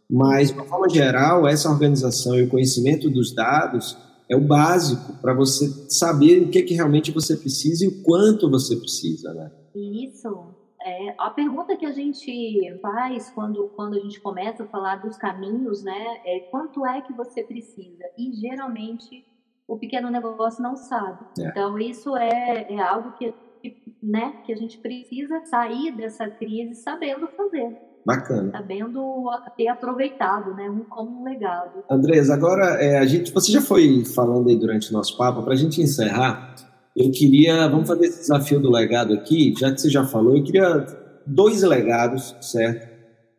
[0.09, 3.97] mas, de uma forma geral, essa organização e o conhecimento dos dados
[4.29, 8.49] é o básico para você saber o que, que realmente você precisa e o quanto
[8.49, 9.33] você precisa.
[9.33, 9.51] Né?
[9.73, 10.27] Isso.
[10.83, 15.17] É, a pergunta que a gente faz quando, quando a gente começa a falar dos
[15.17, 18.03] caminhos, né, é quanto é que você precisa?
[18.17, 19.25] E geralmente
[19.67, 21.25] o pequeno negócio não sabe.
[21.39, 21.47] É.
[21.47, 23.33] Então, isso é, é algo que
[24.01, 27.77] né, que a gente precisa sair dessa crise sabendo fazer.
[28.03, 28.51] Bacana.
[28.51, 31.83] Sabendo ter aproveitado, né, um, como um legado.
[31.89, 35.53] Andrés, agora é, a gente, você já foi falando aí durante o nosso papo, para
[35.53, 36.55] a gente encerrar,
[36.95, 40.43] eu queria, vamos fazer esse desafio do legado aqui, já que você já falou, eu
[40.43, 40.85] queria
[41.25, 42.91] dois legados, certo?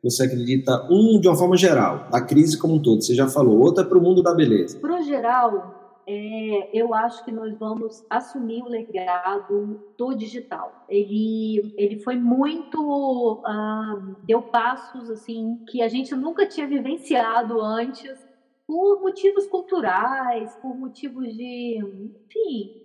[0.03, 3.61] Você acredita, um de uma forma geral, a crise como um todo, você já falou,
[3.61, 4.79] outro é para o mundo da beleza.
[4.81, 10.85] Para o geral, é, eu acho que nós vamos assumir o legado do digital.
[10.89, 13.41] Ele, ele foi muito.
[13.47, 18.19] Uh, deu passos assim que a gente nunca tinha vivenciado antes,
[18.67, 21.79] por motivos culturais, por motivos de.
[22.27, 22.82] Enfim,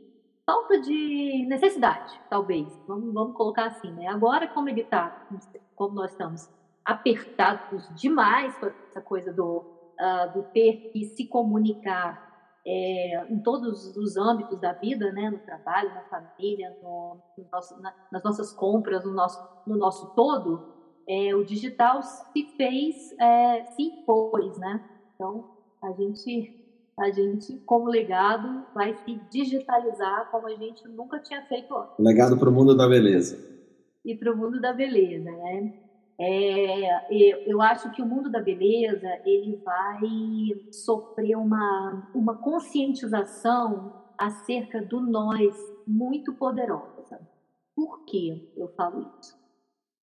[0.48, 2.68] falta de necessidade, talvez.
[2.88, 4.08] Vamos, vamos colocar assim, né?
[4.08, 5.28] Agora, como ele está,
[5.76, 6.50] como nós estamos
[6.86, 12.26] apertados demais com essa coisa do, uh, do ter que se comunicar
[12.66, 17.82] é, em todos os âmbitos da vida, né, no trabalho, na família, no, no nosso,
[17.82, 20.74] na, nas nossas compras, no nosso, no nosso todo,
[21.08, 24.84] é, o digital se fez, é, se impôs, né?
[25.16, 25.50] Então,
[25.82, 26.57] a gente,
[27.00, 31.94] a gente, como legado, vai se digitalizar como a gente nunca tinha feito antes.
[32.00, 33.38] Legado para o mundo da beleza.
[34.04, 35.74] E para o mundo da beleza, né?
[36.20, 44.82] É, eu acho que o mundo da beleza ele vai sofrer uma, uma conscientização acerca
[44.82, 45.56] do nós
[45.86, 47.20] muito poderosa.
[47.76, 49.37] Por que eu falo isso?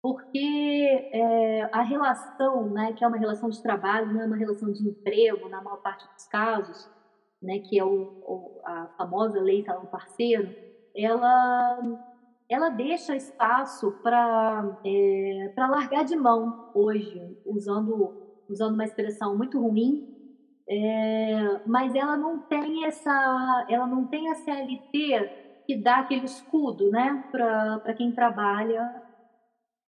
[0.05, 4.71] Porque é, a relação, né, que é uma relação de trabalho, não é uma relação
[4.71, 6.87] de emprego, na maior parte dos casos,
[7.43, 7.89] né, que é o,
[8.23, 10.55] o a famosa lei salão parceiro,
[10.95, 11.79] ela
[12.51, 20.07] ela deixa espaço para é, largar de mão hoje, usando, usando uma expressão muito ruim,
[20.69, 26.91] é, mas ela não tem essa ela não tem a CLT que dá aquele escudo
[26.91, 29.03] né, para quem trabalha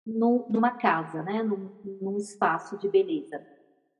[0.06, 3.40] num, numa casa, né, num, num espaço de beleza.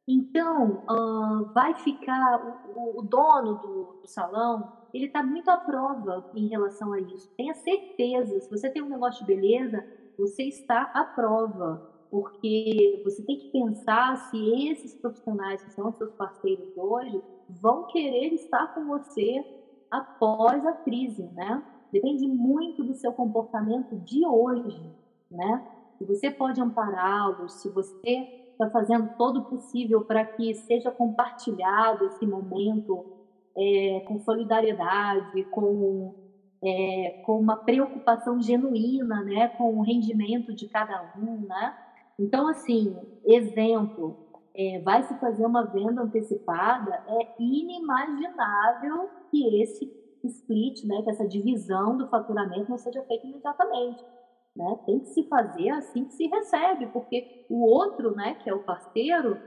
[0.09, 6.31] Então, uh, vai ficar o, o dono do, do salão ele está muito à prova
[6.35, 7.31] em relação a isso.
[7.37, 9.85] Tenha certeza, se você tem um negócio de beleza,
[10.19, 16.13] você está à prova, porque você tem que pensar se esses profissionais que são seus
[16.15, 19.45] parceiros hoje vão querer estar com você
[19.91, 21.63] após a crise, né?
[21.93, 24.81] Depende muito do seu comportamento de hoje,
[25.31, 25.67] né?
[26.01, 32.07] Se você pode ampará-los, se você está fazendo todo o possível para que seja compartilhado
[32.07, 33.05] esse momento
[33.55, 36.15] é, com solidariedade, com,
[36.65, 41.77] é, com uma preocupação genuína, né, com o rendimento de cada um, né?
[42.19, 42.97] Então, assim,
[43.27, 44.17] exemplo,
[44.55, 49.93] é, vai se fazer uma venda antecipada, é inimaginável que esse
[50.25, 54.03] split, né, que essa divisão do faturamento não seja feita imediatamente.
[54.57, 54.77] Né?
[54.85, 58.65] Tem que se fazer assim que se recebe, porque o outro, né, que é o
[58.65, 59.39] parceiro,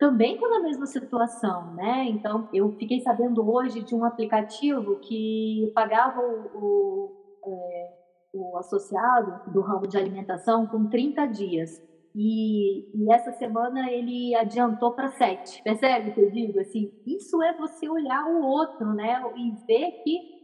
[0.00, 2.06] também estão na mesma situação, né?
[2.08, 7.92] Então, eu fiquei sabendo hoje de um aplicativo que pagava o, o, é,
[8.32, 11.82] o associado do ramo de alimentação com 30 dias.
[12.14, 15.62] E, e, essa semana ele adiantou para sete.
[15.62, 16.58] Percebe o que eu digo?
[16.58, 19.22] Assim, isso é você olhar o outro, né?
[19.36, 20.39] E ver que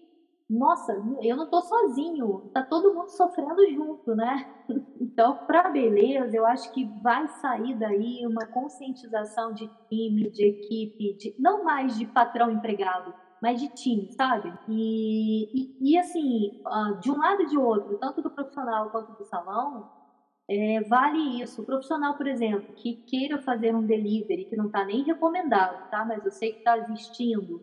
[0.48, 0.92] nossa,
[1.22, 4.44] eu não tô sozinho, tá todo mundo sofrendo junto, né?
[5.00, 11.14] Então, para beleza, eu acho que vai sair daí uma conscientização de time, de equipe,
[11.16, 14.54] de, não mais de patrão empregado, mas de time, sabe?
[14.68, 16.50] E, e, e assim,
[17.00, 19.86] de um lado e de outro, tanto do profissional quanto do salão,
[20.50, 21.62] é, vale isso.
[21.62, 26.04] O profissional, por exemplo, que queira fazer um delivery, que não está nem recomendado, tá?
[26.04, 27.60] Mas eu sei que está existindo.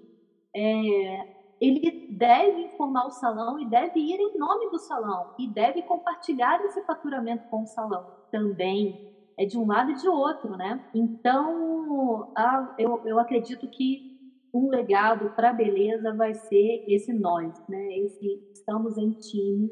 [0.55, 1.21] É,
[1.63, 6.59] ele deve informar o salão e deve ir em nome do salão e deve compartilhar
[6.65, 9.13] esse faturamento com o salão também.
[9.39, 10.83] É de um lado e de outro, né?
[10.93, 14.11] Então, a, eu, eu acredito que
[14.53, 17.97] um legado para a beleza vai ser esse nós, né?
[17.97, 19.71] Esse estamos em time,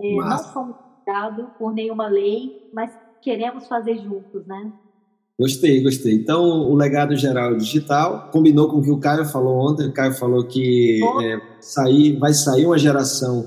[0.00, 0.76] é, não somos
[1.06, 4.72] guiados por nenhuma lei, mas queremos fazer juntos, né?
[5.40, 6.14] Gostei, gostei.
[6.14, 9.86] Então, o legado geral digital combinou com o que o Caio falou ontem.
[9.86, 13.46] O Caio falou que é, sair, vai sair uma geração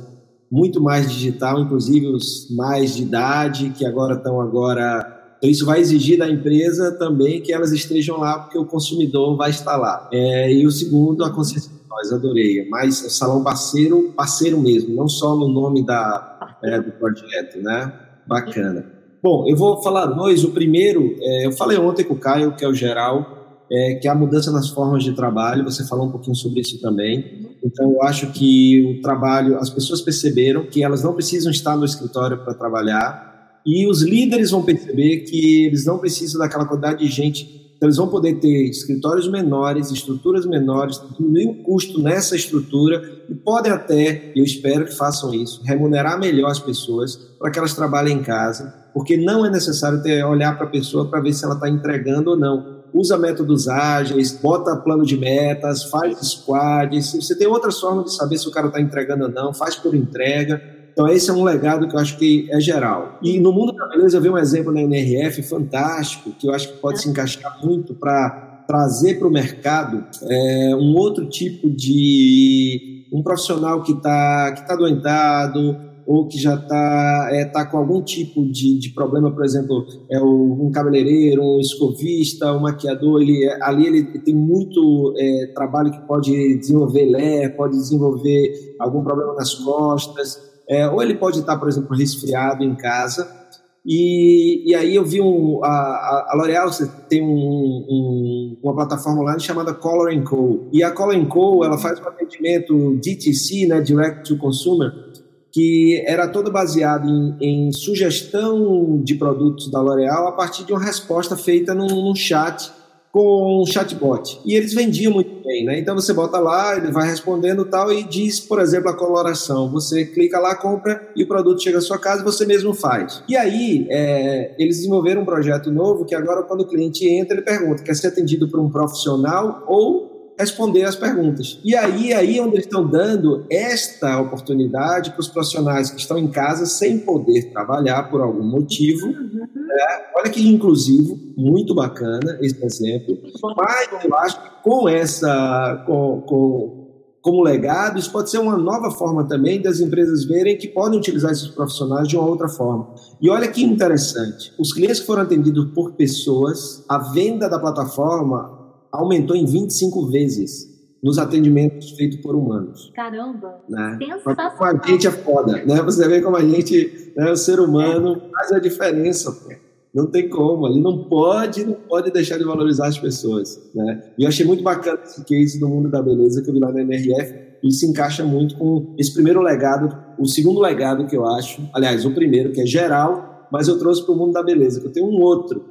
[0.49, 5.35] muito mais digital, inclusive os mais de idade, que agora estão agora.
[5.37, 9.49] Então, isso vai exigir da empresa também que elas estejam lá, porque o consumidor vai
[9.49, 10.07] estar lá.
[10.13, 12.69] É, e o segundo, a consciência de nós, adorei.
[12.69, 17.91] Mas é salão parceiro, parceiro mesmo, não só no nome da, é, do projeto, né?
[18.25, 19.00] Bacana.
[19.21, 20.43] Bom, eu vou falar dois.
[20.43, 24.07] O primeiro, é, eu falei ontem com o Caio, que é o geral, é, que
[24.07, 25.63] é a mudança nas formas de trabalho.
[25.63, 27.47] Você falou um pouquinho sobre isso também.
[27.63, 31.85] Então, eu acho que o trabalho, as pessoas perceberam que elas não precisam estar no
[31.85, 37.11] escritório para trabalhar e os líderes vão perceber que eles não precisam daquela quantidade de
[37.11, 43.01] gente então, eles vão poder ter escritórios menores, estruturas menores, diminuir o custo nessa estrutura
[43.27, 47.73] e podem até, eu espero que façam isso, remunerar melhor as pessoas para que elas
[47.73, 51.45] trabalhem em casa, porque não é necessário ter, olhar para a pessoa para ver se
[51.45, 52.81] ela está entregando ou não.
[52.93, 57.13] Usa métodos ágeis, bota plano de metas, faz squads.
[57.13, 59.95] Você tem outras formas de saber se o cara está entregando ou não, faz por
[59.95, 60.61] entrega.
[60.91, 63.17] Então, esse é um legado que eu acho que é geral.
[63.21, 66.67] E no mundo da beleza, eu vi um exemplo na NRF fantástico, que eu acho
[66.67, 73.05] que pode se encaixar muito para trazer para o mercado é, um outro tipo de.
[73.11, 78.01] um profissional que está que tá doentado, ou que já está é, tá com algum
[78.01, 83.87] tipo de, de problema, por exemplo, é um cabeleireiro, um escovista, um maquiador, ele, ali
[83.87, 90.39] ele tem muito é, trabalho que pode desenvolver lé, pode desenvolver algum problema nas costas,
[90.67, 93.41] é, ou ele pode estar, por exemplo, resfriado em casa.
[93.85, 96.69] E, e aí eu vi um, a, a L'Oréal
[97.09, 100.69] tem um, um, uma plataforma online chamada Color Co.
[100.71, 105.10] E a Color Co ela faz um atendimento DTC, né, Direct to Consumer,
[105.51, 110.83] que era todo baseado em, em sugestão de produtos da L'Oréal a partir de uma
[110.83, 112.71] resposta feita num, num chat
[113.11, 114.39] com um chatbot.
[114.45, 115.77] E eles vendiam muito bem, né?
[115.77, 119.69] Então você bota lá, ele vai respondendo tal e diz, por exemplo, a coloração.
[119.71, 123.21] Você clica lá, compra e o produto chega à sua casa e você mesmo faz.
[123.27, 127.43] E aí, é, eles desenvolveram um projeto novo que agora, quando o cliente entra, ele
[127.43, 130.10] pergunta: quer ser atendido por um profissional ou
[130.41, 131.59] responder as perguntas.
[131.63, 136.27] E aí, aí onde eles estão dando esta oportunidade para os profissionais que estão em
[136.27, 139.07] casa sem poder trabalhar por algum motivo.
[139.07, 139.47] Uhum.
[139.55, 140.01] Né?
[140.15, 143.17] Olha que inclusivo, muito bacana esse exemplo.
[143.55, 146.81] Mas eu acho que com essa, com, com,
[147.21, 151.31] como legado, isso pode ser uma nova forma também das empresas verem que podem utilizar
[151.31, 152.93] esses profissionais de uma outra forma.
[153.21, 158.60] E olha que interessante, os clientes que foram atendidos por pessoas, a venda da plataforma
[158.91, 160.69] aumentou em 25 vezes
[161.01, 162.91] nos atendimentos feitos por humanos.
[162.95, 163.59] Caramba!
[163.67, 163.97] Né?
[164.23, 165.81] Como a gente é foda, né?
[165.81, 168.29] Você vê como a gente, né, o ser humano, é.
[168.29, 169.49] faz a diferença, pô.
[169.93, 174.13] Não tem como, ele não pode, não pode deixar de valorizar as pessoas, né?
[174.17, 176.71] E eu achei muito bacana esse case do mundo da beleza que eu vi lá
[176.71, 181.25] na NRF, e se encaixa muito com esse primeiro legado, o segundo legado que eu
[181.25, 184.79] acho, aliás, o primeiro que é geral, mas eu trouxe para o mundo da beleza,
[184.79, 185.63] que eu tenho um outro,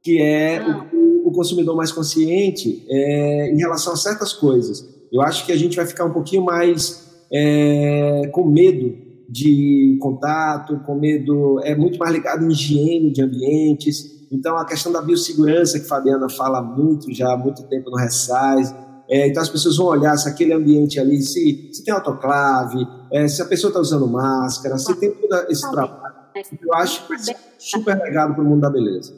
[0.00, 0.86] que é ah.
[0.92, 0.95] o
[1.36, 4.84] consumidor mais consciente é, em relação a certas coisas.
[5.12, 10.80] Eu acho que a gente vai ficar um pouquinho mais é, com medo de contato,
[10.86, 14.26] com medo, é muito mais ligado em higiene de ambientes.
[14.30, 17.96] Então, a questão da biossegurança, que a Fabiana fala muito já há muito tempo no
[17.96, 18.74] Ressais,
[19.08, 23.28] é, então as pessoas vão olhar se aquele ambiente ali, se, se tem autoclave, é,
[23.28, 26.16] se a pessoa está usando máscara, se tem todo esse trabalho.
[26.60, 29.14] Eu acho ser super legado para o mundo da beleza.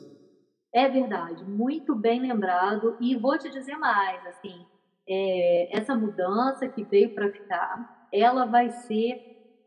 [0.74, 2.94] É verdade, muito bem lembrado.
[3.00, 4.66] E vou te dizer mais, assim,
[5.08, 7.76] é, essa mudança que veio para ficar,
[8.12, 9.14] ela vai ser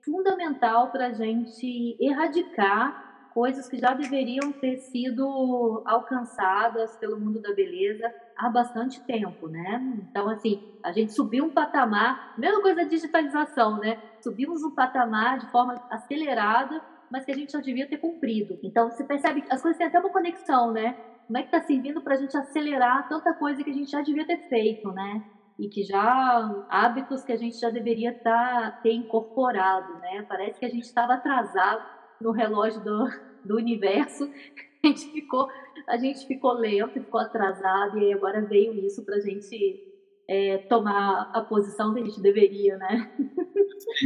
[0.04, 2.92] fundamental para a gente erradicar
[3.30, 9.80] coisas que já deveriam ter sido alcançadas pelo mundo da beleza há bastante tempo, né?
[10.10, 13.96] Então, assim, a gente subiu um patamar, mesma coisa da digitalização, né?
[14.22, 16.80] Subimos um patamar de forma acelerada,
[17.12, 18.58] mas que a gente já devia ter cumprido.
[18.64, 20.96] Então, você percebe que as coisas têm até uma conexão, né?
[21.28, 24.02] Como é que está servindo para a gente acelerar tanta coisa que a gente já
[24.02, 25.24] devia ter feito, né?
[25.62, 30.26] e que já hábitos que a gente já deveria tá, ter incorporado, né?
[30.28, 31.86] Parece que a gente estava atrasado
[32.20, 33.08] no relógio do,
[33.46, 34.24] do universo,
[34.84, 35.48] a gente ficou
[35.88, 39.91] a gente ficou lento, ficou atrasado e agora veio isso para a gente
[40.30, 43.12] é, tomar a posição que a gente deveria, né?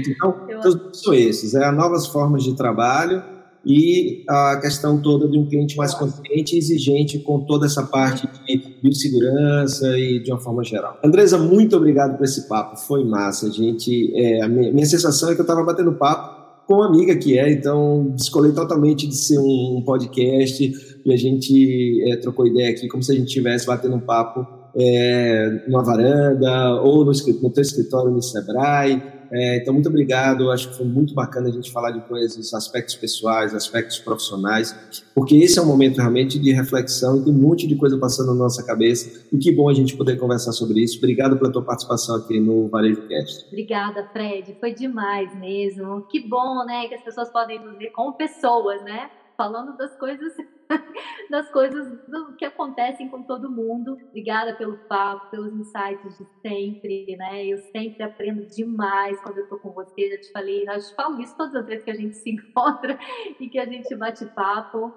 [0.07, 0.93] Então, Eu...
[0.93, 3.23] são esses, é novas formas de trabalho
[3.65, 8.27] e a questão toda de um cliente mais consciente e exigente com toda essa parte
[8.45, 10.99] de biossegurança e de uma forma geral.
[11.03, 14.13] Andresa, muito obrigado por esse papo, foi massa, gente.
[14.15, 17.37] É, a minha, minha sensação é que eu estava batendo papo com uma amiga que
[17.37, 22.71] é, então descolei totalmente de ser um, um podcast e a gente é, trocou ideia
[22.71, 24.45] aqui como se a gente estivesse batendo um papo
[24.75, 30.51] é, numa varanda ou no, no teu escritório no Sebrae é, então, muito obrigado.
[30.51, 34.73] Acho que foi muito bacana a gente falar de coisas, aspectos pessoais, aspectos profissionais,
[35.13, 38.27] porque esse é um momento realmente de reflexão e tem um monte de coisa passando
[38.27, 39.25] na nossa cabeça.
[39.31, 40.97] E que bom a gente poder conversar sobre isso.
[40.97, 43.47] Obrigado pela tua participação aqui no Varejo Cast.
[43.47, 44.55] Obrigada, Fred.
[44.59, 46.03] Foi demais mesmo.
[46.03, 49.09] Que bom, né, que as pessoas podem nos ver como pessoas, né?
[49.37, 50.33] Falando das coisas
[51.29, 53.97] das coisas do, que acontecem com todo mundo.
[54.09, 57.45] Obrigada pelo papo, pelos insights de sempre, né?
[57.45, 60.09] Eu sempre aprendo demais quando eu tô com você.
[60.09, 62.97] Já te falei, eu te falo isso todas as vezes que a gente se encontra
[63.39, 64.93] e que a gente bate papo.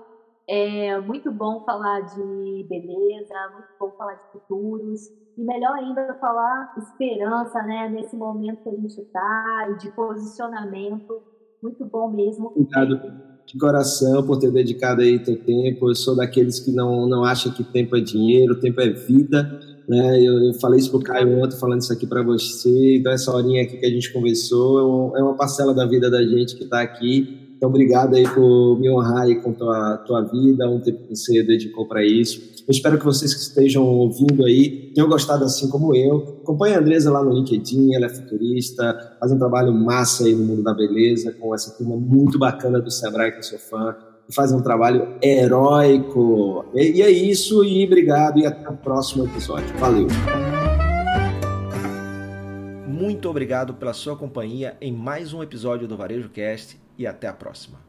[0.50, 6.74] É muito bom falar de beleza, muito bom falar de futuros e melhor ainda falar
[6.78, 7.88] esperança, né?
[7.90, 11.22] Nesse momento que a gente está e de posicionamento.
[11.62, 12.46] Muito bom mesmo.
[12.46, 15.88] Obrigado de coração por ter dedicado aí teu tempo.
[15.88, 19.58] Eu sou daqueles que não, não acham que tempo é dinheiro, tempo é vida.
[19.88, 20.20] Né?
[20.22, 22.96] Eu, eu falei isso pro Caio ontem, falando isso aqui para você.
[22.96, 26.22] Então, essa horinha aqui que a gente conversou é, é uma parcela da vida da
[26.22, 27.47] gente que está aqui.
[27.58, 31.42] Então, obrigado aí por me honrar aí com tua, tua vida, um tempo que você
[31.42, 32.40] dedicou para isso.
[32.68, 36.38] Eu espero que vocês que estejam ouvindo aí tenham gostado assim como eu.
[36.44, 40.44] Acompanhe a Andresa lá no LinkedIn, ela é futurista, faz um trabalho massa aí no
[40.44, 43.96] mundo da beleza, com essa turma muito bacana do Sebrae, que eu sou fã,
[44.28, 46.64] e faz um trabalho heróico.
[46.72, 49.76] E, e é isso, e obrigado, e até o próximo episódio.
[49.78, 50.06] Valeu!
[52.86, 57.32] Muito obrigado pela sua companhia em mais um episódio do Varejo Cast e até a
[57.32, 57.87] próxima.